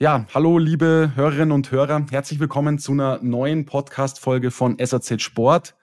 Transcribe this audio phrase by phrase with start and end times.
[0.00, 5.74] Ja, hallo liebe Hörerinnen und Hörer, herzlich willkommen zu einer neuen Podcast-Folge von SAZ Sport.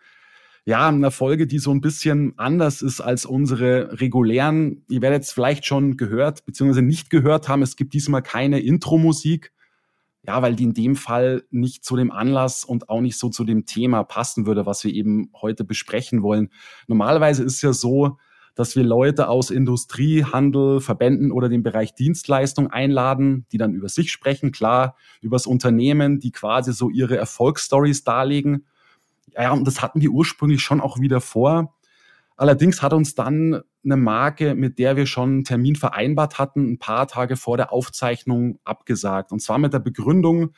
[0.64, 4.86] Ja, eine Folge, die so ein bisschen anders ist als unsere regulären.
[4.88, 6.82] Ihr werdet es vielleicht schon gehört bzw.
[6.82, 7.62] nicht gehört haben.
[7.62, 9.52] Es gibt diesmal keine Intro-Musik.
[10.24, 13.44] Ja, weil die in dem Fall nicht zu dem Anlass und auch nicht so zu
[13.44, 16.52] dem Thema passen würde, was wir eben heute besprechen wollen.
[16.88, 18.18] Normalerweise ist ja so,
[18.56, 23.90] dass wir Leute aus Industrie, Handel, Verbänden oder dem Bereich Dienstleistung einladen, die dann über
[23.90, 28.66] sich sprechen, klar, übers Unternehmen, die quasi so ihre Erfolgsstories darlegen.
[29.34, 31.76] Ja, und das hatten wir ursprünglich schon auch wieder vor.
[32.38, 36.80] Allerdings hat uns dann eine Marke, mit der wir schon einen Termin vereinbart hatten, ein
[36.80, 39.32] paar Tage vor der Aufzeichnung abgesagt.
[39.32, 40.52] Und zwar mit der Begründung,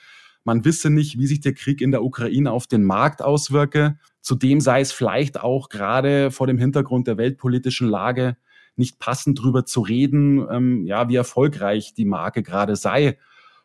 [0.48, 4.00] man wisse nicht, wie sich der Krieg in der Ukraine auf den Markt auswirke.
[4.22, 8.38] Zudem sei es vielleicht auch gerade vor dem Hintergrund der weltpolitischen Lage
[8.78, 13.18] nicht passend drüber zu reden, ähm, ja, wie erfolgreich die Marke gerade sei.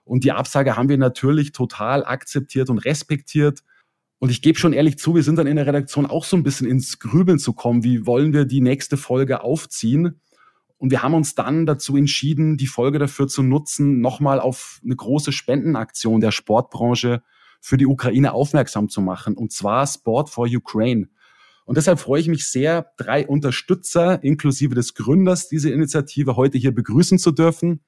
[0.03, 3.63] Und die Absage haben wir natürlich total akzeptiert und respektiert.
[4.19, 6.43] Und ich gebe schon ehrlich zu, wir sind dann in der Redaktion auch so ein
[6.43, 7.85] bisschen ins Grübeln zu kommen.
[7.85, 10.21] Wie wollen wir die nächste Folge aufziehen?
[10.83, 14.97] Und wir haben uns dann dazu entschieden, die Folge dafür zu nutzen, nochmal auf eine
[14.97, 17.23] große Spendenaktion der Sportbranche
[17.61, 21.09] für die Ukraine aufmerksam zu machen, und zwar Sport for Ukraine.
[21.67, 26.75] Und deshalb freue ich mich sehr, drei Unterstützer inklusive des Gründers dieser Initiative heute hier
[26.75, 27.79] begrüßen zu dürfen.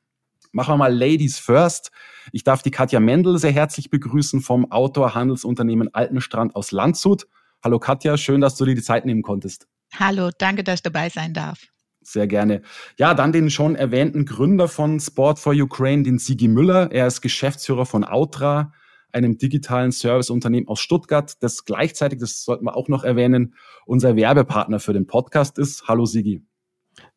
[0.52, 1.90] Machen wir mal Ladies First.
[2.30, 7.26] Ich darf die Katja Mendel sehr herzlich begrüßen vom Outdoor-Handelsunternehmen Altenstrand aus Landshut.
[7.60, 9.66] Hallo Katja, schön, dass du dir die Zeit nehmen konntest.
[9.98, 11.73] Hallo, danke, dass ich dabei sein darf.
[12.06, 12.62] Sehr gerne.
[12.98, 16.92] Ja, dann den schon erwähnten Gründer von Sport for Ukraine, den Sigi Müller.
[16.92, 18.72] Er ist Geschäftsführer von Outra,
[19.14, 23.54] einem digitalen Serviceunternehmen aus Stuttgart, das gleichzeitig, das sollten wir auch noch erwähnen,
[23.86, 25.88] unser Werbepartner für den Podcast ist.
[25.88, 26.44] Hallo Sigi.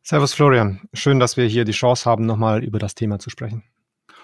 [0.02, 0.80] Servus Florian.
[0.92, 3.64] Schön, dass wir hier die Chance haben, nochmal über das Thema zu sprechen.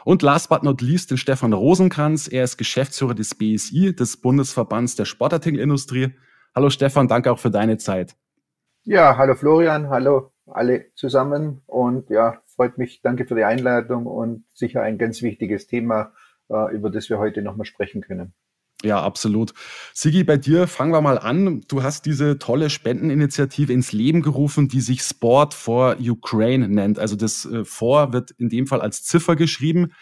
[0.05, 2.29] Und last but not least den Stefan Rosenkranz.
[2.29, 6.15] Er ist Geschäftsführer des BSI, des Bundesverbands der Sportartikelindustrie.
[6.55, 8.15] Hallo Stefan, danke auch für deine Zeit.
[8.85, 13.01] Ja, hallo Florian, hallo alle zusammen und ja, freut mich.
[13.03, 16.13] Danke für die Einladung und sicher ein ganz wichtiges Thema,
[16.51, 18.35] äh, über das wir heute nochmal sprechen können.
[18.85, 19.55] Ja, absolut.
[19.95, 21.63] Sigi, bei dir fangen wir mal an.
[21.69, 26.99] Du hast diese tolle Spendeninitiative ins Leben gerufen, die sich Sport for Ukraine nennt.
[26.99, 29.93] Also das äh, For wird in dem Fall als Ziffer geschrieben.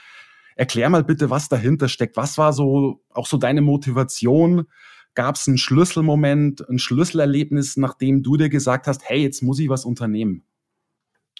[0.56, 2.16] Erklär mal bitte, was dahinter steckt.
[2.16, 4.66] Was war so auch so deine Motivation?
[5.14, 9.68] Gab es einen Schlüsselmoment, ein Schlüsselerlebnis, nachdem du dir gesagt hast, hey, jetzt muss ich
[9.68, 10.44] was unternehmen?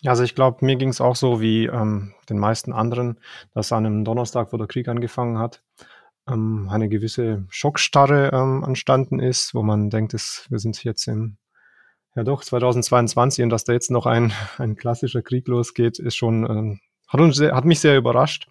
[0.04, 3.20] Also ich glaube, mir ging es auch so wie ähm, den meisten anderen,
[3.54, 5.62] dass an einem Donnerstag, wo der Krieg angefangen hat,
[6.28, 11.36] ähm, eine gewisse Schockstarre ähm, entstanden ist, wo man denkt, dass wir sind jetzt im
[12.14, 16.44] ja doch 2022 und dass da jetzt noch ein, ein klassischer Krieg losgeht, ist schon
[16.44, 18.48] ähm, hat, uns sehr, hat mich sehr überrascht.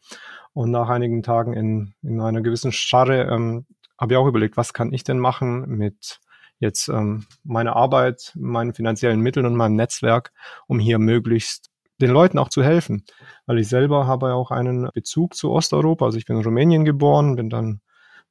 [0.53, 3.65] Und nach einigen Tagen in, in einer gewissen Starre ähm,
[4.01, 6.19] habe ich auch überlegt, was kann ich denn machen mit
[6.59, 10.31] jetzt ähm, meiner Arbeit, meinen finanziellen Mitteln und meinem Netzwerk,
[10.67, 11.69] um hier möglichst
[12.01, 13.05] den Leuten auch zu helfen.
[13.45, 16.05] Weil ich selber habe ja auch einen Bezug zu Osteuropa.
[16.05, 17.81] Also ich bin in Rumänien geboren, bin dann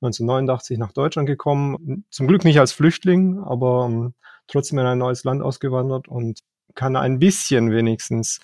[0.03, 2.05] 1989 nach Deutschland gekommen.
[2.11, 4.15] Zum Glück nicht als Flüchtling, aber ähm,
[4.49, 6.41] trotzdem in ein neues Land ausgewandert und
[6.75, 8.41] kann ein bisschen wenigstens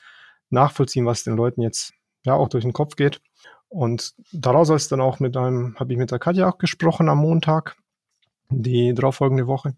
[0.51, 1.93] nachvollziehen, was den Leuten jetzt
[2.25, 3.21] ja auch durch den Kopf geht.
[3.69, 7.19] Und daraus ist dann auch mit einem, habe ich mit der Katja auch gesprochen am
[7.19, 7.77] Montag,
[8.49, 9.77] die darauffolgende Woche,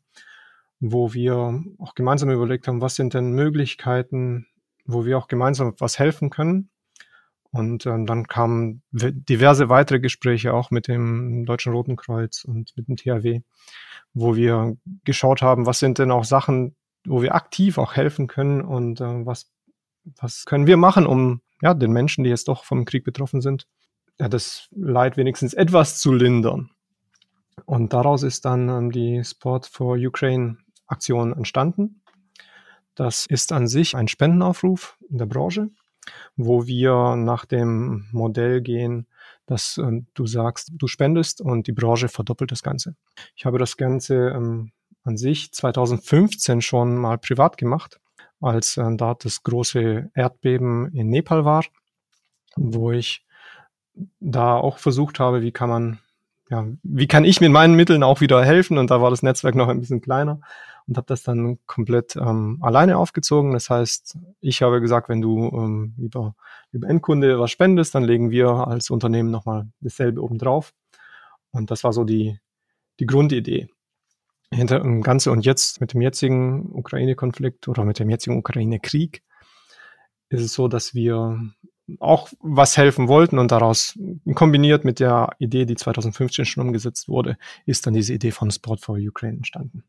[0.80, 4.46] wo wir auch gemeinsam überlegt haben, was sind denn Möglichkeiten,
[4.84, 6.70] wo wir auch gemeinsam was helfen können.
[7.50, 12.88] Und äh, dann kamen diverse weitere Gespräche auch mit dem Deutschen Roten Kreuz und mit
[12.88, 13.40] dem THW,
[14.12, 16.76] wo wir geschaut haben, was sind denn auch Sachen,
[17.06, 19.50] wo wir aktiv auch helfen können und äh, was,
[20.04, 23.66] was können wir machen, um ja, den Menschen, die jetzt doch vom Krieg betroffen sind,
[24.18, 26.70] ja, das Leid wenigstens etwas zu lindern.
[27.66, 32.02] Und daraus ist dann ähm, die Sport for Ukraine Aktion entstanden.
[32.94, 35.70] Das ist an sich ein Spendenaufruf in der Branche,
[36.36, 39.06] wo wir nach dem Modell gehen,
[39.46, 42.96] dass äh, du sagst, du spendest und die Branche verdoppelt das Ganze.
[43.36, 44.72] Ich habe das Ganze ähm,
[45.04, 48.00] an sich 2015 schon mal privat gemacht,
[48.40, 51.64] als äh, da das große Erdbeben in Nepal war,
[52.56, 53.24] wo ich
[54.20, 55.98] da auch versucht habe, wie kann man,
[56.50, 58.78] ja, wie kann ich mit meinen Mitteln auch wieder helfen?
[58.78, 60.40] Und da war das Netzwerk noch ein bisschen kleiner
[60.86, 63.52] und habe das dann komplett ähm, alleine aufgezogen.
[63.52, 66.34] Das heißt, ich habe gesagt, wenn du ähm, lieber,
[66.72, 70.72] lieber Endkunde was spendest, dann legen wir als Unternehmen nochmal dasselbe obendrauf.
[71.50, 72.38] Und das war so die,
[73.00, 73.68] die Grundidee
[74.50, 75.30] hinter dem Ganze.
[75.30, 79.22] Und jetzt mit dem jetzigen Ukraine-Konflikt oder mit dem jetzigen Ukraine-Krieg
[80.30, 81.38] ist es so, dass wir
[82.00, 83.98] auch was helfen wollten und daraus
[84.34, 87.36] kombiniert mit der Idee, die 2015 schon umgesetzt wurde,
[87.66, 89.84] ist dann diese Idee von Sport for Ukraine entstanden.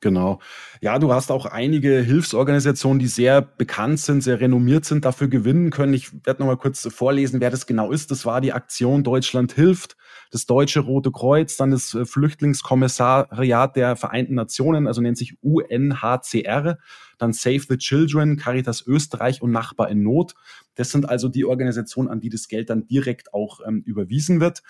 [0.00, 0.40] Genau.
[0.80, 5.70] Ja, du hast auch einige Hilfsorganisationen, die sehr bekannt sind, sehr renommiert sind, dafür gewinnen
[5.70, 5.92] können.
[5.92, 8.10] Ich werde noch mal kurz vorlesen, wer das genau ist.
[8.10, 9.98] Das war die Aktion Deutschland hilft,
[10.30, 16.78] das Deutsche Rote Kreuz, dann das äh, Flüchtlingskommissariat der Vereinten Nationen, also nennt sich UNHCR,
[17.18, 20.34] dann Save the Children, Caritas Österreich und Nachbar in Not.
[20.76, 24.62] Das sind also die Organisationen, an die das Geld dann direkt auch ähm, überwiesen wird.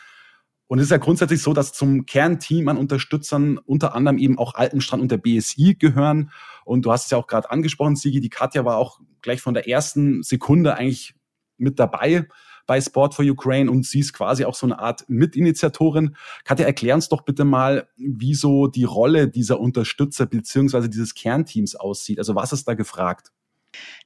[0.70, 4.54] Und es ist ja grundsätzlich so, dass zum Kernteam an Unterstützern unter anderem eben auch
[4.54, 6.30] Alpenstrand und der BSI gehören.
[6.64, 9.52] Und du hast es ja auch gerade angesprochen, Sigi, die Katja war auch gleich von
[9.52, 11.16] der ersten Sekunde eigentlich
[11.58, 12.28] mit dabei
[12.68, 16.14] bei Sport for Ukraine und sie ist quasi auch so eine Art Mitinitiatorin.
[16.44, 22.20] Katja, erklär uns doch bitte mal, wieso die Rolle dieser Unterstützer beziehungsweise dieses Kernteams aussieht.
[22.20, 23.32] Also was ist da gefragt?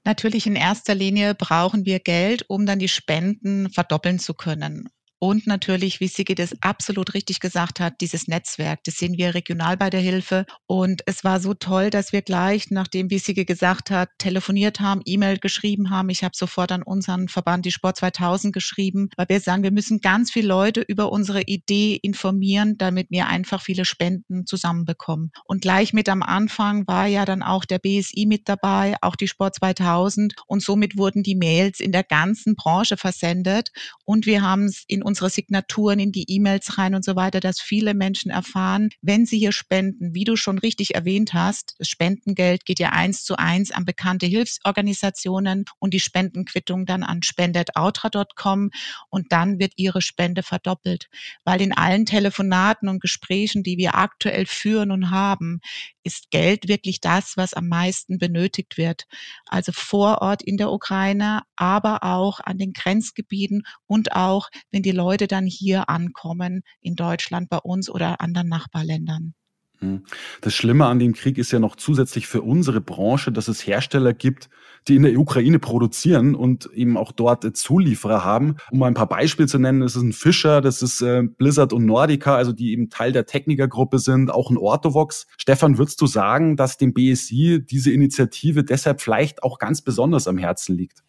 [0.03, 4.89] Natürlich in erster Linie brauchen wir Geld, um dann die Spenden verdoppeln zu können.
[5.19, 9.77] Und natürlich, wie Sigi das absolut richtig gesagt hat, dieses Netzwerk, das sehen wir regional
[9.77, 10.45] bei der Hilfe.
[10.67, 15.01] Und es war so toll, dass wir gleich, nachdem, wie Sigi gesagt hat, telefoniert haben,
[15.05, 16.11] E-Mail geschrieben haben.
[16.11, 20.01] Ich habe sofort an unseren Verband, die Sport 2000, geschrieben, weil wir sagen, wir müssen
[20.01, 25.31] ganz viele Leute über unsere Idee informieren, damit wir einfach viele Spenden zusammenbekommen.
[25.45, 29.29] Und gleich mit am Anfang war ja dann auch der BSI mit dabei, auch die
[29.29, 30.35] Sport 2000.
[30.47, 33.71] Und somit wurden die Mails in der ganzen Branche versendet.
[34.05, 37.61] Und wir haben es in unsere Signaturen in die E-Mails rein und so weiter, dass
[37.61, 42.65] viele Menschen erfahren, wenn sie hier spenden, wie du schon richtig erwähnt hast, das Spendengeld
[42.65, 48.71] geht ja eins zu eins an bekannte Hilfsorganisationen und die Spendenquittung dann an spendetoutra.com
[49.09, 51.07] und dann wird ihre Spende verdoppelt.
[51.45, 55.61] Weil in allen Telefonaten und Gesprächen, die wir aktuell führen und haben,
[56.03, 59.05] ist Geld wirklich das, was am meisten benötigt wird.
[59.47, 64.91] Also vor Ort in der Ukraine, aber auch an den Grenzgebieten und auch, wenn die
[64.95, 69.35] Leute dann hier ankommen in Deutschland bei uns oder anderen Nachbarländern.
[69.81, 70.05] Hm.
[70.41, 74.15] Das Schlimme an dem Krieg ist ja noch zusätzlich für unsere Branche, dass es Hersteller
[74.15, 74.49] gibt,
[74.89, 78.57] die in der Ukraine produzieren und eben auch dort Zulieferer haben.
[78.71, 81.73] Um mal ein paar Beispiele zu nennen, das ist ein Fischer, das ist äh, Blizzard
[81.73, 85.27] und Nordica, also die eben Teil der Technikergruppe sind, auch ein Orthovox.
[85.39, 90.39] Stefan, würdest du sagen, dass dem BSI diese Initiative deshalb vielleicht auch ganz besonders am
[90.39, 91.03] Herzen liegt?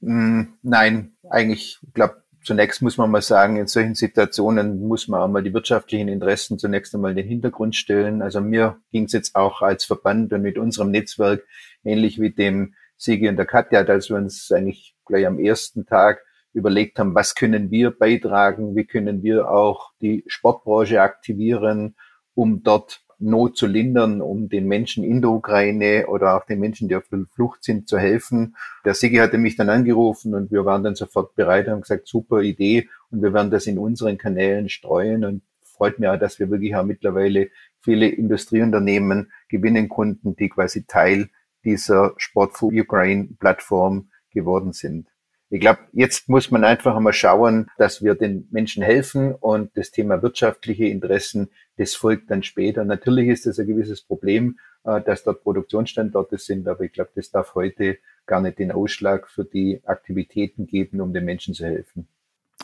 [0.00, 5.20] Hm, nein, eigentlich, ich glaube, zunächst muss man mal sagen, in solchen Situationen muss man
[5.20, 8.22] auch mal die wirtschaftlichen Interessen zunächst einmal in den Hintergrund stellen.
[8.22, 11.44] Also mir ging es jetzt auch als Verband und mit unserem Netzwerk
[11.84, 16.24] ähnlich wie dem Sigi und der Katja, als wir uns eigentlich gleich am ersten Tag
[16.54, 21.96] überlegt haben, was können wir beitragen, wie können wir auch die Sportbranche aktivieren,
[22.32, 26.88] um dort Not zu lindern, um den Menschen in der Ukraine oder auch den Menschen,
[26.88, 28.56] die auf der Flucht sind, zu helfen.
[28.84, 32.06] Der Sigi hatte mich dann angerufen und wir waren dann sofort bereit und haben gesagt,
[32.06, 36.38] super Idee und wir werden das in unseren Kanälen streuen und freut mich auch, dass
[36.38, 37.50] wir wirklich auch mittlerweile
[37.80, 41.28] viele Industrieunternehmen gewinnen konnten, die quasi Teil
[41.64, 45.08] dieser Sport for Ukraine Plattform geworden sind.
[45.50, 49.90] Ich glaube, jetzt muss man einfach einmal schauen, dass wir den Menschen helfen und das
[49.90, 52.84] Thema wirtschaftliche Interessen, das folgt dann später.
[52.84, 57.30] Natürlich ist es ein gewisses Problem, äh, dass dort Produktionsstandorte sind, aber ich glaube, das
[57.30, 62.08] darf heute gar nicht den Ausschlag für die Aktivitäten geben, um den Menschen zu helfen.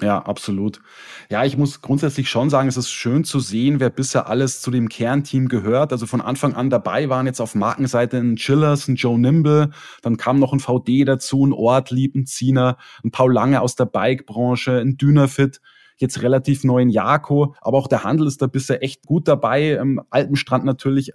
[0.02, 0.81] Ja, absolut.
[1.31, 4.73] Ja, ich muss grundsätzlich schon sagen, es ist schön zu sehen, wer bisher alles zu
[4.73, 5.92] dem Kernteam gehört.
[5.92, 9.71] Also von Anfang an dabei waren jetzt auf Markenseite ein Chillers, ein Joe Nimble,
[10.02, 13.87] dann kam noch ein VD dazu, ein Ortlieb, ein Ziener, ein Paul Lange aus der
[13.87, 15.61] Bike-Branche, ein Dynafit,
[15.97, 19.75] jetzt relativ neu ein Jako, aber auch der Handel ist da bisher echt gut dabei.
[19.75, 21.12] Im Alpenstrand natürlich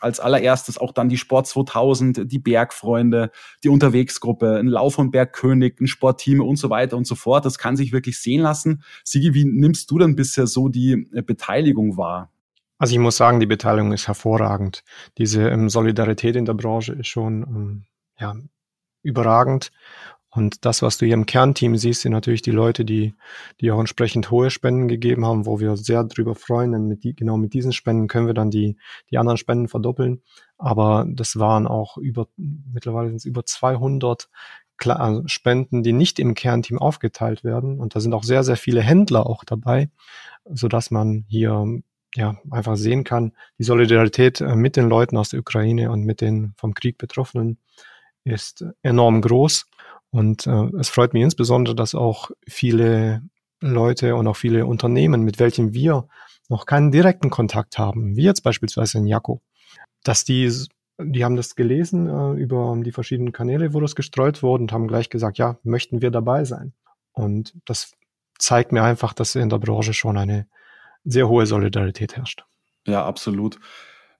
[0.00, 3.30] als allererstes auch dann die Sport 2000, die Bergfreunde,
[3.62, 7.44] die Unterwegsgruppe, ein Lauf- und Bergkönig, ein Sportteam und so weiter und so fort.
[7.44, 8.82] Das kann sich wirklich sehen lassen.
[9.04, 12.32] Sigi, wie nimmst du denn bisher so die äh, Beteiligung wahr?
[12.78, 14.84] Also ich muss sagen, die Beteiligung ist hervorragend.
[15.18, 17.84] Diese ähm, Solidarität in der Branche ist schon ähm,
[18.18, 18.36] ja,
[19.02, 19.70] überragend.
[20.30, 23.14] Und das, was du hier im Kernteam siehst, sind natürlich die Leute, die,
[23.60, 26.72] die auch entsprechend hohe Spenden gegeben haben, wo wir sehr drüber freuen.
[26.72, 28.76] Denn mit die, genau mit diesen Spenden können wir dann die,
[29.10, 30.22] die anderen Spenden verdoppeln.
[30.56, 34.28] Aber das waren auch über, mittlerweile sind es über 200
[34.86, 37.78] also Spenden, die nicht im Kernteam aufgeteilt werden.
[37.80, 39.90] Und da sind auch sehr, sehr viele Händler auch dabei,
[40.44, 41.82] so dass man hier
[42.14, 46.20] ja, einfach sehen kann, die Solidarität äh, mit den Leuten aus der Ukraine und mit
[46.20, 47.58] den vom Krieg Betroffenen
[48.24, 49.66] ist enorm groß.
[50.10, 53.22] Und äh, es freut mich insbesondere, dass auch viele
[53.60, 56.08] Leute und auch viele Unternehmen, mit welchen wir
[56.48, 59.40] noch keinen direkten Kontakt haben, wie jetzt beispielsweise in Jako,
[60.02, 60.50] dass die
[61.02, 64.88] die haben das gelesen äh, über die verschiedenen Kanäle, wo das gestreut wurde und haben
[64.88, 66.72] gleich gesagt, ja, möchten wir dabei sein.
[67.12, 67.92] Und das
[68.38, 70.46] zeigt mir einfach, dass in der Branche schon eine
[71.04, 72.44] sehr hohe Solidarität herrscht.
[72.86, 73.58] Ja, absolut.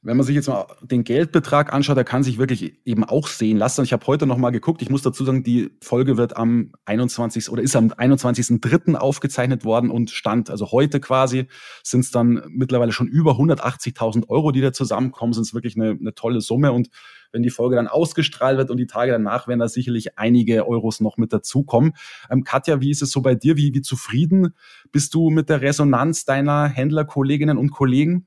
[0.03, 3.59] Wenn man sich jetzt mal den Geldbetrag anschaut, der kann sich wirklich eben auch sehen
[3.59, 3.85] lassen.
[3.85, 4.81] Ich habe heute noch mal geguckt.
[4.81, 7.51] Ich muss dazu sagen, die Folge wird am 21.
[7.51, 8.95] oder ist am 21.03.
[8.95, 11.49] aufgezeichnet worden und stand, also heute quasi,
[11.83, 15.35] sind es dann mittlerweile schon über 180.000 Euro, die da zusammenkommen.
[15.35, 16.73] Sind es wirklich eine, eine tolle Summe.
[16.73, 16.89] Und
[17.31, 21.01] wenn die Folge dann ausgestrahlt wird und die Tage danach werden da sicherlich einige Euros
[21.01, 21.93] noch mit dazukommen.
[22.31, 23.59] Ähm, Katja, wie ist es so bei dir?
[23.59, 24.55] Wie, wie zufrieden
[24.93, 28.27] bist du mit der Resonanz deiner Händlerkolleginnen und Kollegen?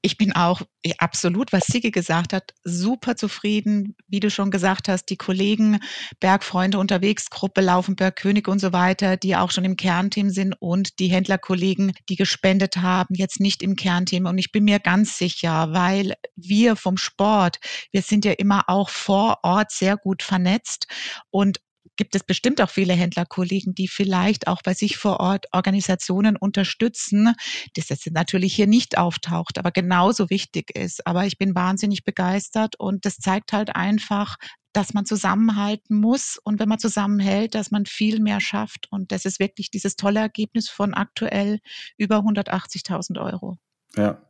[0.00, 0.62] Ich bin auch
[0.98, 3.96] absolut, was Sigi gesagt hat, super zufrieden.
[4.06, 5.80] Wie du schon gesagt hast, die Kollegen,
[6.20, 11.00] Bergfreunde unterwegs, Gruppe Laufenberg, König und so weiter, die auch schon im Kernteam sind und
[11.00, 14.26] die Händlerkollegen, die gespendet haben, jetzt nicht im Kernteam.
[14.26, 17.58] Und ich bin mir ganz sicher, weil wir vom Sport,
[17.90, 20.86] wir sind ja immer auch vor Ort sehr gut vernetzt
[21.30, 21.58] und
[21.98, 27.34] gibt es bestimmt auch viele Händlerkollegen, die vielleicht auch bei sich vor Ort Organisationen unterstützen,
[27.76, 31.06] das jetzt natürlich hier nicht auftaucht, aber genauso wichtig ist.
[31.06, 34.36] Aber ich bin wahnsinnig begeistert und das zeigt halt einfach,
[34.72, 38.86] dass man zusammenhalten muss und wenn man zusammenhält, dass man viel mehr schafft.
[38.90, 41.58] Und das ist wirklich dieses tolle Ergebnis von aktuell
[41.96, 43.58] über 180.000 Euro.
[43.96, 44.20] Ja,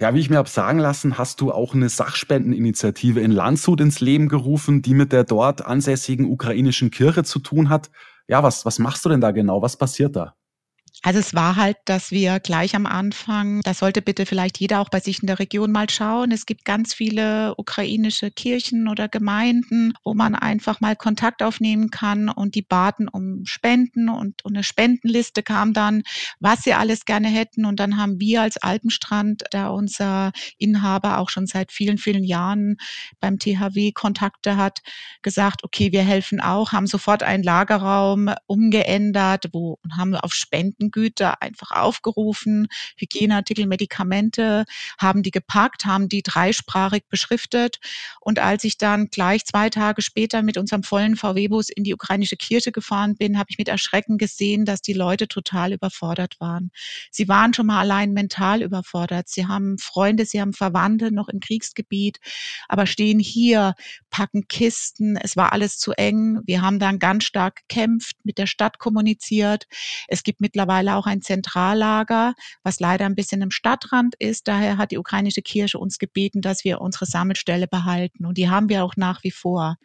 [0.00, 4.00] ja, wie ich mir habe sagen lassen, hast du auch eine Sachspendeninitiative in Landshut ins
[4.00, 7.90] Leben gerufen, die mit der dort ansässigen ukrainischen Kirche zu tun hat.
[8.28, 9.60] Ja, was, was machst du denn da genau?
[9.60, 10.37] Was passiert da?
[11.04, 14.88] Also es war halt, dass wir gleich am Anfang, da sollte bitte vielleicht jeder auch
[14.88, 16.32] bei sich in der Region mal schauen.
[16.32, 22.28] Es gibt ganz viele ukrainische Kirchen oder Gemeinden, wo man einfach mal Kontakt aufnehmen kann
[22.28, 26.02] und die baten um Spenden und, und eine Spendenliste kam dann,
[26.40, 27.64] was sie alles gerne hätten.
[27.64, 32.76] Und dann haben wir als Alpenstrand, da unser Inhaber auch schon seit vielen, vielen Jahren
[33.20, 34.80] beim THW Kontakte hat,
[35.22, 40.87] gesagt, okay, wir helfen auch, haben sofort einen Lagerraum umgeändert, wo und haben auf Spenden
[40.90, 44.64] Güter einfach aufgerufen, Hygieneartikel, Medikamente,
[44.98, 47.78] haben die gepackt, haben die dreisprachig beschriftet.
[48.20, 52.36] Und als ich dann gleich zwei Tage später mit unserem vollen VW-Bus in die ukrainische
[52.36, 56.70] Kirche gefahren bin, habe ich mit Erschrecken gesehen, dass die Leute total überfordert waren.
[57.10, 59.28] Sie waren schon mal allein mental überfordert.
[59.28, 62.20] Sie haben Freunde, sie haben Verwandte noch im Kriegsgebiet,
[62.68, 63.74] aber stehen hier,
[64.10, 65.16] packen Kisten.
[65.16, 66.40] Es war alles zu eng.
[66.46, 69.66] Wir haben dann ganz stark gekämpft, mit der Stadt kommuniziert.
[70.08, 74.48] Es gibt mittlerweile mittlerweile auch ein Zentrallager, was leider ein bisschen im Stadtrand ist.
[74.48, 78.26] Daher hat die ukrainische Kirche uns gebeten, dass wir unsere Sammelstelle behalten.
[78.26, 79.76] Und die haben wir auch nach wie vor.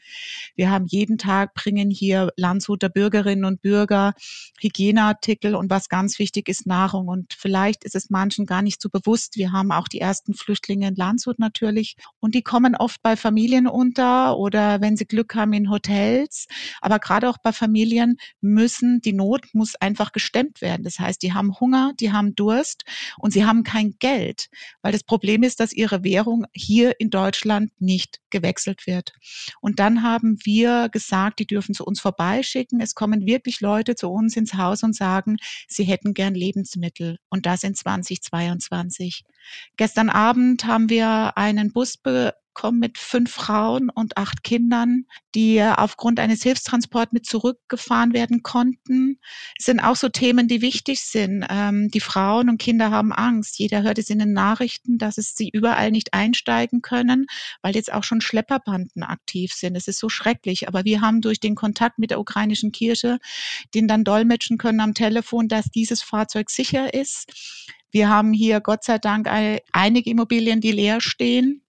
[0.55, 4.13] Wir haben jeden Tag, bringen hier Landshuter Bürgerinnen und Bürger
[4.59, 7.07] Hygieneartikel und was ganz wichtig ist, Nahrung.
[7.07, 9.35] Und vielleicht ist es manchen gar nicht so bewusst.
[9.35, 11.95] Wir haben auch die ersten Flüchtlinge in Landshut natürlich.
[12.19, 16.47] Und die kommen oft bei Familien unter oder wenn sie Glück haben in Hotels.
[16.81, 20.82] Aber gerade auch bei Familien müssen, die Not muss einfach gestemmt werden.
[20.83, 22.83] Das heißt, die haben Hunger, die haben Durst
[23.17, 24.49] und sie haben kein Geld,
[24.81, 29.13] weil das Problem ist, dass ihre Währung hier in Deutschland nicht gewechselt wird.
[29.61, 32.81] Und dann haben wir gesagt, die dürfen zu uns vorbeischicken.
[32.81, 35.37] Es kommen wirklich Leute zu uns ins Haus und sagen,
[35.67, 39.23] sie hätten gern Lebensmittel und das in 2022.
[39.77, 41.97] Gestern Abend haben wir einen Bus
[42.53, 45.05] kommen mit fünf Frauen und acht Kindern,
[45.35, 49.19] die aufgrund eines Hilfstransports mit zurückgefahren werden konnten.
[49.57, 51.45] Es sind auch so Themen, die wichtig sind.
[51.49, 53.59] Ähm, die Frauen und Kinder haben Angst.
[53.59, 57.25] Jeder hört es in den Nachrichten, dass es sie überall nicht einsteigen können,
[57.61, 59.75] weil jetzt auch schon Schlepperbanden aktiv sind.
[59.75, 60.67] Es ist so schrecklich.
[60.67, 63.19] Aber wir haben durch den Kontakt mit der ukrainischen Kirche
[63.73, 67.61] den dann dolmetschen können am Telefon, dass dieses Fahrzeug sicher ist.
[67.91, 69.27] Wir haben hier Gott sei Dank
[69.71, 71.62] einige Immobilien, die leer stehen.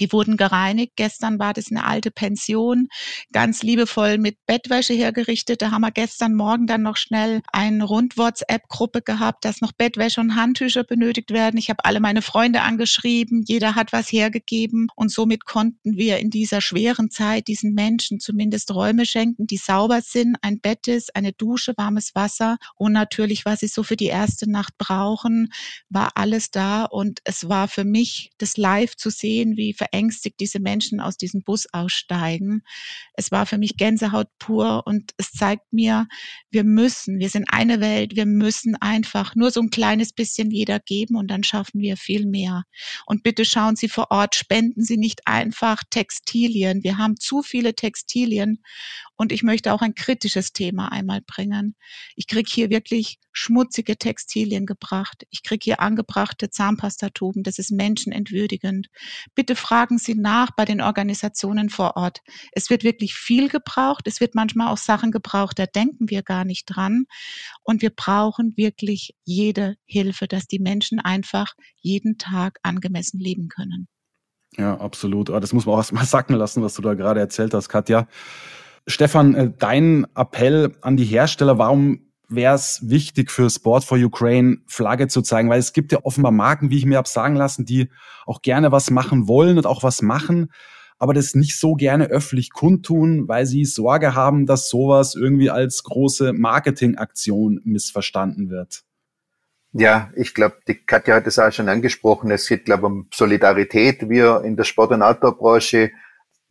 [0.00, 0.92] Die wurden gereinigt.
[0.96, 2.88] Gestern war das eine alte Pension,
[3.32, 5.62] ganz liebevoll mit Bettwäsche hergerichtet.
[5.62, 10.36] Da haben wir gestern Morgen dann noch schnell eine Rund-WhatsApp-Gruppe gehabt, dass noch Bettwäsche und
[10.36, 11.58] Handtücher benötigt werden.
[11.58, 13.42] Ich habe alle meine Freunde angeschrieben.
[13.46, 14.88] Jeder hat was hergegeben.
[14.96, 20.00] Und somit konnten wir in dieser schweren Zeit diesen Menschen zumindest Räume schenken, die sauber
[20.02, 20.36] sind.
[20.42, 24.50] Ein Bett ist, eine Dusche, warmes Wasser und natürlich, was sie so für die erste
[24.50, 25.52] Nacht brauchen,
[25.88, 26.84] war alles da.
[26.84, 31.42] Und es war für mich das live zu sehen, wie verängstigt diese Menschen aus diesem
[31.42, 32.62] Bus aussteigen.
[33.14, 36.06] Es war für mich Gänsehaut pur und es zeigt mir,
[36.50, 40.80] wir müssen, wir sind eine Welt, wir müssen einfach nur so ein kleines bisschen jeder
[40.80, 42.64] geben und dann schaffen wir viel mehr.
[43.06, 46.82] Und bitte schauen Sie vor Ort, spenden Sie nicht einfach Textilien.
[46.82, 48.62] Wir haben zu viele Textilien
[49.16, 51.76] und ich möchte auch ein kritisches Thema einmal bringen.
[52.16, 55.26] Ich kriege hier wirklich schmutzige Textilien gebracht.
[55.30, 57.42] Ich kriege hier angebrachte Zahnpastatuben.
[57.42, 58.88] Das ist menschenentwürdigend.
[59.34, 62.20] Bitte fragen Sie nach bei den Organisationen vor Ort.
[62.52, 64.06] Es wird wirklich viel gebraucht.
[64.06, 67.04] Es wird manchmal auch Sachen gebraucht, da denken wir gar nicht dran.
[67.62, 73.86] Und wir brauchen wirklich jede Hilfe, dass die Menschen einfach jeden Tag angemessen leben können.
[74.56, 75.28] Ja, absolut.
[75.28, 78.08] Aber das muss man auch erstmal sacken lassen, was du da gerade erzählt hast, Katja.
[78.86, 84.58] Stefan, äh, dein Appell an die Hersteller, warum wäre es wichtig für Sport for Ukraine
[84.66, 85.48] Flagge zu zeigen?
[85.48, 87.90] Weil es gibt ja offenbar Marken, wie ich mir habe sagen lassen, die
[88.26, 90.50] auch gerne was machen wollen und auch was machen,
[90.98, 95.82] aber das nicht so gerne öffentlich kundtun, weil sie Sorge haben, dass sowas irgendwie als
[95.82, 98.82] große Marketingaktion missverstanden wird.
[99.72, 102.30] Ja, ich glaube, die Katja hat es auch schon angesprochen.
[102.30, 104.08] Es geht, glaube ich, um Solidarität.
[104.08, 105.90] Wir in der Sport- und Outdoor-Branche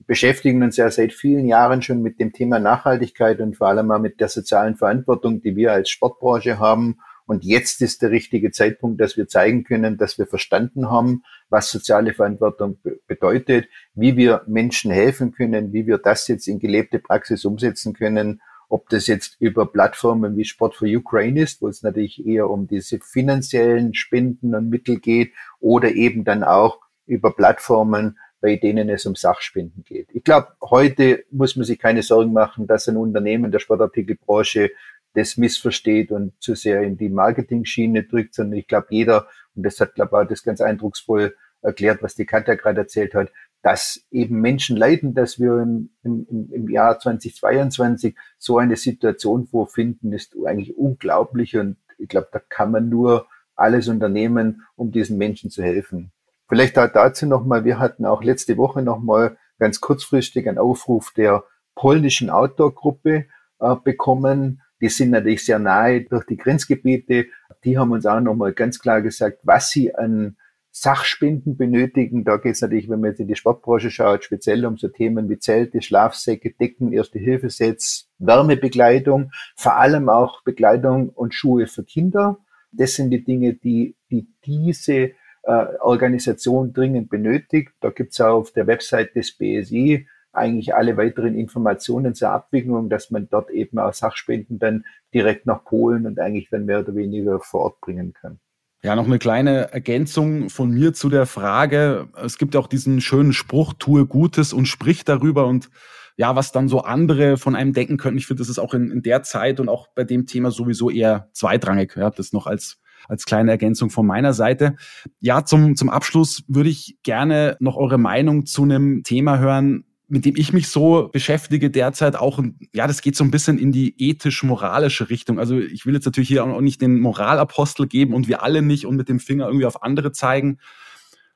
[0.08, 4.00] beschäftigen uns ja seit vielen Jahren schon mit dem Thema Nachhaltigkeit und vor allem auch
[4.00, 7.00] mit der sozialen Verantwortung, die wir als Sportbranche haben.
[7.28, 11.72] Und jetzt ist der richtige Zeitpunkt, dass wir zeigen können, dass wir verstanden haben, was
[11.72, 17.44] soziale Verantwortung bedeutet, wie wir Menschen helfen können, wie wir das jetzt in gelebte Praxis
[17.44, 22.26] umsetzen können ob das jetzt über Plattformen wie Sport for Ukraine ist, wo es natürlich
[22.26, 28.58] eher um diese finanziellen Spenden und Mittel geht, oder eben dann auch über Plattformen, bei
[28.58, 30.10] denen es um Sachspenden geht.
[30.14, 34.70] Ich glaube, heute muss man sich keine Sorgen machen, dass ein Unternehmen der Sportartikelbranche
[35.16, 39.80] das missversteht und zu sehr in die Marketing-Schiene drückt, sondern ich glaube, jeder, und das
[39.80, 43.32] hat, glaube ich, auch das ganz eindrucksvoll erklärt, was die Katja gerade erzählt hat,
[43.64, 50.14] dass eben Menschen leiden, dass wir im, im, im Jahr 2022 so eine Situation vorfinden,
[50.14, 53.26] ist eigentlich unglaublich und ich glaube, da kann man nur
[53.56, 56.12] alles unternehmen, um diesen Menschen zu helfen.
[56.48, 61.44] Vielleicht auch dazu nochmal, wir hatten auch letzte Woche nochmal ganz kurzfristig einen Aufruf der
[61.74, 63.26] polnischen Outdoor-Gruppe
[63.60, 64.62] äh, bekommen.
[64.82, 67.28] Die sind natürlich sehr nahe durch die Grenzgebiete.
[67.64, 70.38] Die haben uns auch nochmal ganz klar gesagt, was sie an
[70.78, 72.26] Sachspenden benötigen.
[72.26, 75.30] Da geht es natürlich, wenn man jetzt in die Sportbranche schaut, speziell um so Themen
[75.30, 82.40] wie Zelte, Schlafsäcke, Decken, Erste Hilfesets, Wärmebekleidung, vor allem auch Bekleidung und Schuhe für Kinder.
[82.74, 85.12] Das sind die Dinge, die, die diese
[85.46, 87.72] äh, Organisation dringend benötigt.
[87.82, 93.10] Da gibt's auch auf der Website des BSI eigentlich alle weiteren Informationen zur Abwicklung, dass
[93.10, 97.40] man dort eben auch Sachspenden dann direkt nach Polen und eigentlich dann mehr oder weniger
[97.40, 98.40] vor Ort bringen kann.
[98.84, 102.10] Ja, noch eine kleine Ergänzung von mir zu der Frage.
[102.24, 105.70] Es gibt auch diesen schönen Spruch, tue Gutes und sprich darüber und
[106.18, 108.18] ja, was dann so andere von einem denken könnten.
[108.18, 110.90] Ich finde, das ist auch in, in der Zeit und auch bei dem Thema sowieso
[110.90, 111.96] eher zweitrangig.
[111.96, 114.76] Ja, das noch als als kleine Ergänzung von meiner Seite.
[115.20, 120.26] Ja, zum, zum Abschluss würde ich gerne noch eure Meinung zu einem Thema hören, mit
[120.26, 122.40] dem ich mich so beschäftige derzeit auch,
[122.74, 125.40] ja, das geht so ein bisschen in die ethisch-moralische Richtung.
[125.40, 128.86] Also ich will jetzt natürlich hier auch nicht den Moralapostel geben und wir alle nicht
[128.86, 130.60] und mit dem Finger irgendwie auf andere zeigen.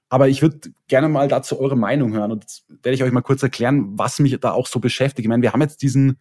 [0.10, 3.22] Aber ich würde gerne mal dazu eure Meinung hören und jetzt werde ich euch mal
[3.22, 5.26] kurz erklären, was mich da auch so beschäftigt.
[5.26, 6.20] Ich meine, wir haben jetzt diesen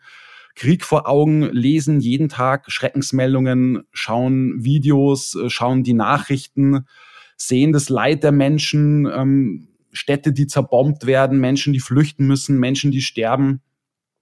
[0.59, 6.87] Krieg vor Augen, lesen jeden Tag Schreckensmeldungen, schauen Videos, äh, schauen die Nachrichten,
[7.37, 12.91] sehen das Leid der Menschen, ähm, Städte, die zerbombt werden, Menschen, die flüchten müssen, Menschen,
[12.91, 13.63] die sterben.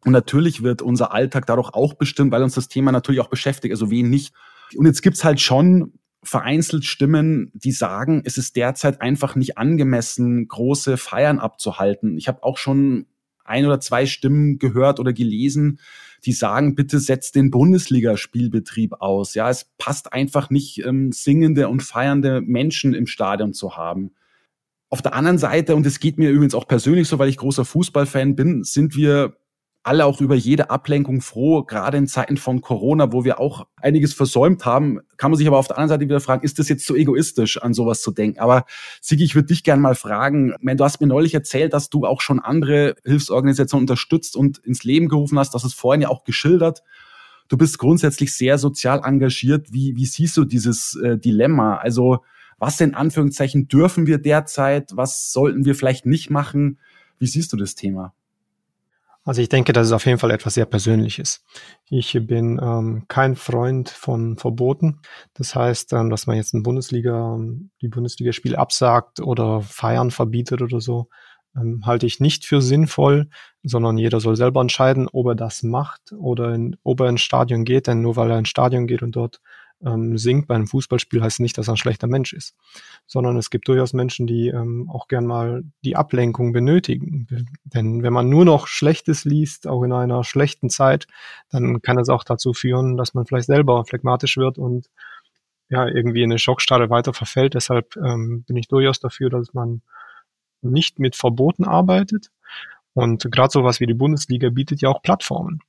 [0.04, 3.72] Und natürlich wird unser Alltag dadurch auch bestimmt, weil uns das Thema natürlich auch beschäftigt,
[3.72, 4.34] also wen nicht.
[4.76, 10.46] Und jetzt gibt's halt schon vereinzelt Stimmen, die sagen, es ist derzeit einfach nicht angemessen,
[10.48, 12.18] große Feiern abzuhalten.
[12.18, 13.06] Ich habe auch schon
[13.48, 15.78] ein oder zwei Stimmen gehört oder gelesen,
[16.24, 19.34] die sagen, bitte setzt den Bundesligaspielbetrieb aus.
[19.34, 24.12] Ja, es passt einfach nicht, ähm, singende und feiernde Menschen im Stadion zu haben.
[24.88, 27.64] Auf der anderen Seite, und es geht mir übrigens auch persönlich so, weil ich großer
[27.64, 29.36] Fußballfan bin, sind wir
[29.86, 34.14] alle auch über jede Ablenkung froh, gerade in Zeiten von Corona, wo wir auch einiges
[34.14, 36.84] versäumt haben, kann man sich aber auf der anderen Seite wieder fragen, ist das jetzt
[36.84, 38.40] zu egoistisch, an sowas zu denken?
[38.40, 38.64] Aber
[39.00, 42.20] Sigi, ich würde dich gerne mal fragen, du hast mir neulich erzählt, dass du auch
[42.20, 46.82] schon andere Hilfsorganisationen unterstützt und ins Leben gerufen hast, das ist vorhin ja auch geschildert.
[47.46, 49.72] Du bist grundsätzlich sehr sozial engagiert.
[49.72, 51.76] Wie, wie siehst du dieses äh, Dilemma?
[51.76, 52.24] Also
[52.58, 54.96] was in Anführungszeichen dürfen wir derzeit?
[54.96, 56.80] Was sollten wir vielleicht nicht machen?
[57.20, 58.14] Wie siehst du das Thema?
[59.26, 61.44] Also ich denke, das ist auf jeden Fall etwas sehr Persönliches.
[61.90, 65.00] Ich bin ähm, kein Freund von Verboten.
[65.34, 67.36] Das heißt, ähm, dass man jetzt ein Bundesliga,
[67.82, 71.08] die Bundesligaspiel absagt oder Feiern verbietet oder so,
[71.56, 73.28] ähm, halte ich nicht für sinnvoll,
[73.64, 77.64] sondern jeder soll selber entscheiden, ob er das macht oder in, ob er ins Stadion
[77.64, 77.88] geht.
[77.88, 79.40] Denn nur weil er ins Stadion geht und dort
[79.84, 82.54] ähm, singt bei einem Fußballspiel, heißt nicht, dass er ein schlechter Mensch ist,
[83.06, 87.26] sondern es gibt durchaus Menschen, die ähm, auch gern mal die Ablenkung benötigen.
[87.64, 91.06] Denn wenn man nur noch Schlechtes liest, auch in einer schlechten Zeit,
[91.50, 94.88] dann kann es auch dazu führen, dass man vielleicht selber phlegmatisch wird und
[95.68, 97.54] ja, irgendwie in eine Schockstarre weiter verfällt.
[97.54, 99.82] Deshalb ähm, bin ich durchaus dafür, dass man
[100.62, 102.30] nicht mit Verboten arbeitet.
[102.94, 105.60] Und gerade sowas wie die Bundesliga bietet ja auch Plattformen.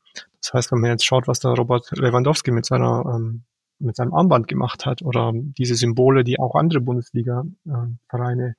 [0.41, 3.43] Das heißt, wenn man jetzt schaut, was der Robert Lewandowski mit seiner ähm,
[3.79, 8.55] mit seinem Armband gemacht hat oder diese Symbole, die auch andere Bundesliga-Vereine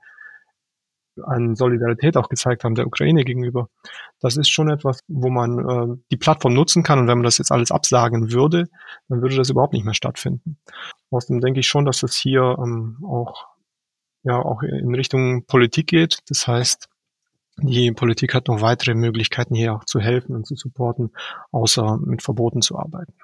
[1.24, 3.68] an Solidarität auch gezeigt haben der Ukraine gegenüber.
[4.20, 6.98] Das ist schon etwas, wo man äh, die Plattform nutzen kann.
[6.98, 8.68] Und wenn man das jetzt alles absagen würde,
[9.08, 10.58] dann würde das überhaupt nicht mehr stattfinden.
[11.10, 13.46] Außerdem denke ich schon, dass es hier ähm, auch
[14.22, 16.18] ja auch in Richtung Politik geht.
[16.28, 16.88] Das heißt,
[17.60, 21.10] die Politik hat noch weitere Möglichkeiten hier auch zu helfen und zu supporten,
[21.50, 23.14] außer mit Verboten zu arbeiten.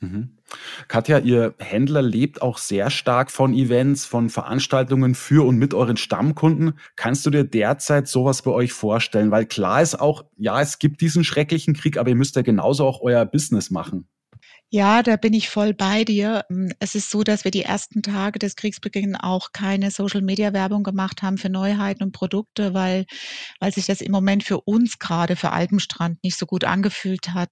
[0.00, 0.30] Mhm.
[0.86, 5.96] Katja, Ihr Händler lebt auch sehr stark von Events, von Veranstaltungen für und mit euren
[5.96, 6.78] Stammkunden.
[6.96, 9.30] Kannst du dir derzeit sowas bei euch vorstellen?
[9.30, 12.86] Weil klar ist auch, ja, es gibt diesen schrecklichen Krieg, aber ihr müsst ja genauso
[12.86, 14.08] auch euer Business machen.
[14.70, 16.44] Ja, da bin ich voll bei dir.
[16.50, 21.22] Hm, es ist so, dass wir die ersten Tage des Kriegsbeginns auch keine Social-Media-Werbung gemacht
[21.22, 23.06] haben für Neuheiten und Produkte, weil,
[23.60, 27.48] weil sich das im Moment für uns gerade, für Alpenstrand, nicht so gut angefühlt hat.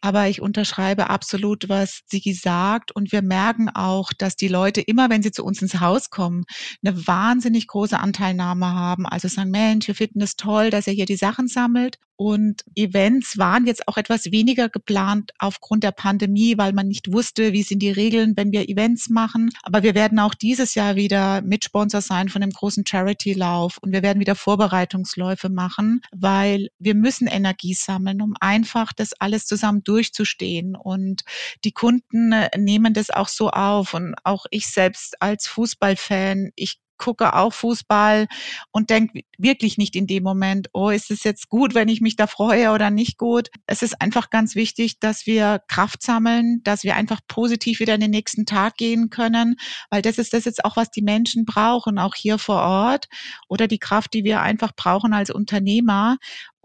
[0.00, 2.90] Aber ich unterschreibe absolut, was Sigi sagt.
[2.92, 6.44] Und wir merken auch, dass die Leute immer, wenn sie zu uns ins Haus kommen,
[6.82, 9.06] eine wahnsinnig große Anteilnahme haben.
[9.06, 11.98] Also sagen, Mensch, wir finden es toll, dass er hier die Sachen sammelt.
[12.16, 17.52] Und Events waren jetzt auch etwas weniger geplant aufgrund der Pandemie, weil man nicht wusste,
[17.52, 19.50] wie sind die Regeln, wenn wir Events machen.
[19.62, 24.02] Aber wir werden auch dieses Jahr wieder Mitsponsor sein von dem großen Charity-Lauf und wir
[24.02, 30.74] werden wieder Vorbereitungsläufe machen, weil wir müssen Energie sammeln, um einfach das alles zusammen durchzustehen.
[30.74, 31.22] Und
[31.64, 33.94] die Kunden äh, nehmen das auch so auf.
[33.94, 38.26] Und auch ich selbst als Fußballfan, ich gucke auch Fußball
[38.70, 42.16] und denke wirklich nicht in dem Moment, oh, ist es jetzt gut, wenn ich mich
[42.16, 43.48] da freue oder nicht gut.
[43.66, 48.00] Es ist einfach ganz wichtig, dass wir Kraft sammeln, dass wir einfach positiv wieder in
[48.00, 49.56] den nächsten Tag gehen können,
[49.90, 53.06] weil das ist das jetzt auch, was die Menschen brauchen, auch hier vor Ort
[53.48, 56.16] oder die Kraft, die wir einfach brauchen als Unternehmer.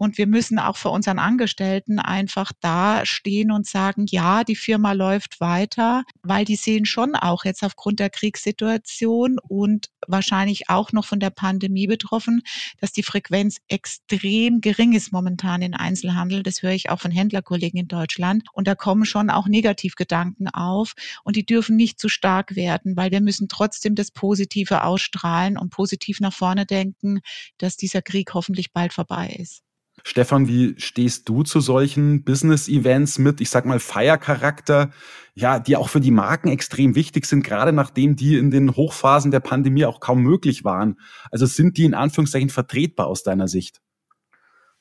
[0.02, 4.94] Und wir müssen auch für unseren Angestellten einfach da stehen und sagen, ja, die Firma
[4.94, 11.04] läuft weiter, weil die sehen schon auch jetzt aufgrund der Kriegssituation und wahrscheinlich auch noch
[11.04, 12.42] von der Pandemie betroffen,
[12.80, 16.42] dass die Frequenz extrem gering ist momentan im Einzelhandel.
[16.42, 18.42] Das höre ich auch von Händlerkollegen in Deutschland.
[18.52, 23.12] Und da kommen schon auch Negativgedanken auf und die dürfen nicht zu stark werden, weil
[23.12, 27.20] wir müssen trotzdem das Positive ausstrahlen und positiv nach vorne denken,
[27.58, 29.62] dass dieser Krieg hoffentlich bald vorbei ist.
[30.04, 34.90] Stefan, wie stehst du zu solchen Business-Events mit, ich sag mal, Feiercharakter,
[35.34, 39.30] ja, die auch für die Marken extrem wichtig sind, gerade nachdem die in den Hochphasen
[39.30, 40.98] der Pandemie auch kaum möglich waren?
[41.30, 43.80] Also sind die in Anführungszeichen vertretbar aus deiner Sicht?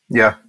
[0.08, 0.40] Ja,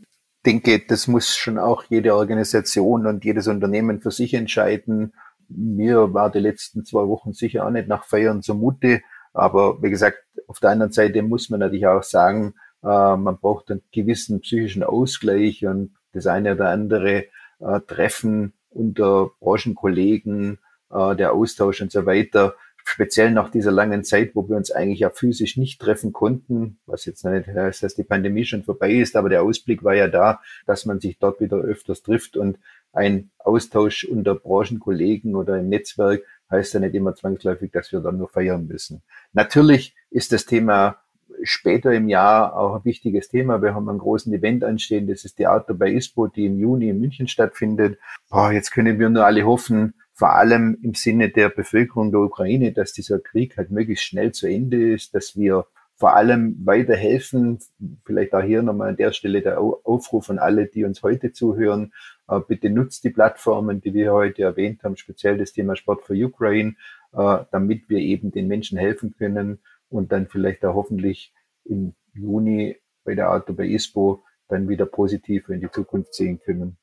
[0.44, 5.12] denke, das muss schon auch jede Organisation und jedes Unternehmen für sich entscheiden.
[5.48, 9.02] Mir war die letzten zwei Wochen sicher auch nicht nach Feiern zumute.
[9.34, 13.82] Aber wie gesagt, auf der anderen Seite muss man natürlich auch sagen, man braucht einen
[13.92, 17.26] gewissen psychischen Ausgleich und das eine oder andere
[17.60, 20.58] äh, Treffen unter Branchenkollegen,
[20.90, 22.54] äh, der Austausch und so weiter.
[22.84, 27.04] Speziell nach dieser langen Zeit, wo wir uns eigentlich ja physisch nicht treffen konnten, was
[27.04, 30.40] jetzt nicht heißt, dass die Pandemie schon vorbei ist, aber der Ausblick war ja da,
[30.66, 32.58] dass man sich dort wieder öfters trifft und
[32.92, 38.18] ein Austausch unter Branchenkollegen oder im Netzwerk heißt ja nicht immer zwangsläufig, dass wir dann
[38.18, 39.02] nur feiern müssen.
[39.32, 41.01] Natürlich ist das Thema
[41.42, 43.62] später im Jahr auch ein wichtiges Thema.
[43.62, 47.00] Wir haben einen großen Event anstehen, das ist Auto bei ISPO, die im Juni in
[47.00, 47.98] München stattfindet.
[48.30, 52.72] Boah, jetzt können wir nur alle hoffen, vor allem im Sinne der Bevölkerung der Ukraine,
[52.72, 57.58] dass dieser Krieg halt möglichst schnell zu Ende ist, dass wir vor allem weiterhelfen.
[58.04, 61.92] Vielleicht auch hier nochmal an der Stelle der Aufruf an alle, die uns heute zuhören.
[62.28, 66.16] Äh, bitte nutzt die Plattformen, die wir heute erwähnt haben, speziell das Thema Sport for
[66.16, 66.74] Ukraine,
[67.12, 69.60] äh, damit wir eben den Menschen helfen können
[69.92, 75.48] und dann vielleicht auch hoffentlich im Juni bei der Auto bei ISPO dann wieder positiv
[75.48, 76.78] in die Zukunft sehen können.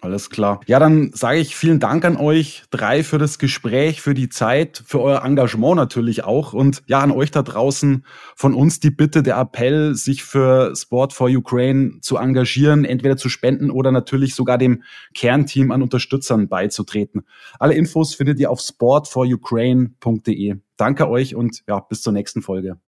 [0.00, 0.60] Alles klar.
[0.66, 4.80] Ja, dann sage ich vielen Dank an euch drei für das Gespräch, für die Zeit,
[4.86, 6.52] für euer Engagement natürlich auch.
[6.52, 8.04] Und ja, an euch da draußen
[8.36, 13.28] von uns die Bitte, der Appell, sich für Sport for Ukraine zu engagieren, entweder zu
[13.28, 14.84] spenden oder natürlich sogar dem
[15.14, 17.24] Kernteam an Unterstützern beizutreten.
[17.58, 20.58] Alle Infos findet ihr auf sportforukraine.de.
[20.76, 22.78] Danke euch und ja, bis zur nächsten Folge.